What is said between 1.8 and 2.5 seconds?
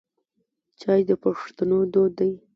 دود دی.